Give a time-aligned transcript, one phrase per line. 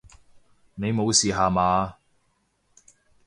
[0.73, 1.97] 你無事吓嘛！